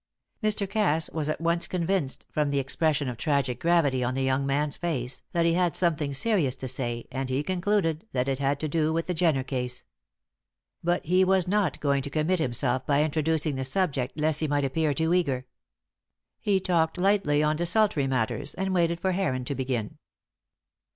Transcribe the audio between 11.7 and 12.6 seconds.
going to commit